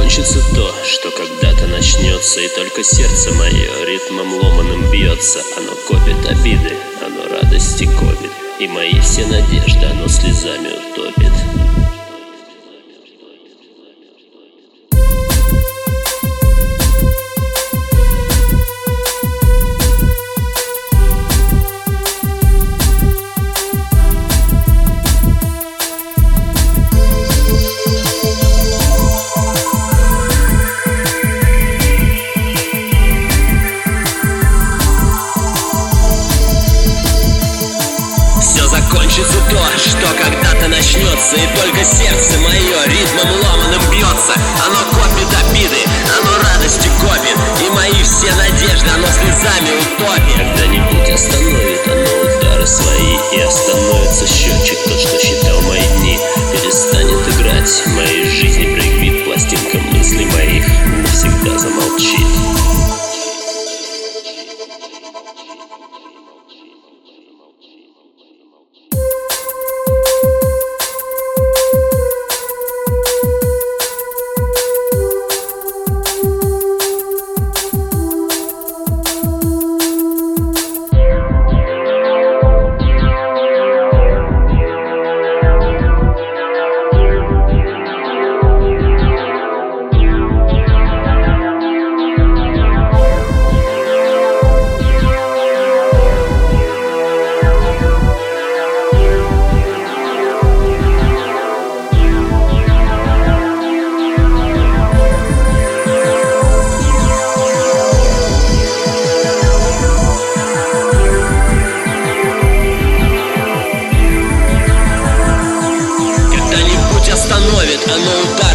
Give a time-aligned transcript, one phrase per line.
[0.00, 5.42] закончится то, что когда-то начнется И только сердце мое ритмом ломаным бьется.
[5.58, 6.74] Оно копит обиды,
[7.04, 11.59] оно радости копит И мои все надежды оно слезами утопит
[38.90, 44.32] Закончится то, что когда-то начнется И только сердце мое ритмом ломаным бьется.
[44.66, 45.84] Оно копит обиды,
[46.18, 50.36] оно радости копит И мои все надежды оно слезами утопит.
[50.36, 53.69] Когда-нибудь остановит оно удары свои И остановится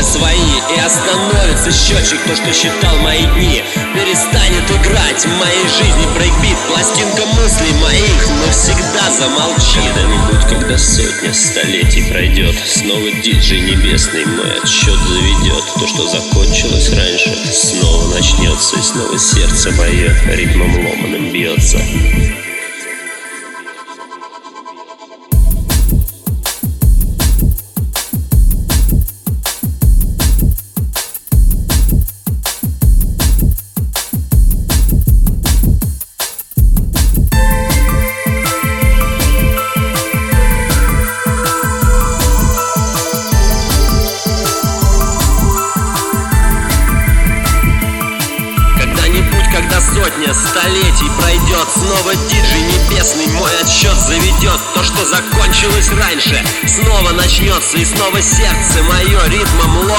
[0.00, 3.62] удары свои И остановится счетчик, то, что считал мои дни
[3.94, 12.04] Перестанет играть в моей жизни брейкбит Пластинка мыслей моих навсегда замолчит Когда-нибудь, когда сотня столетий
[12.10, 19.18] пройдет Снова диджей небесный мой отсчет заведет То, что закончилось раньше, снова начнется И снова
[19.18, 21.78] сердце мое ритмом ломаным бьется
[49.94, 54.60] сотня столетий пройдет Снова диджей небесный мой отсчет заведет.
[54.74, 59.89] То, что закончилось раньше, снова начнется И снова сердце мое ритмом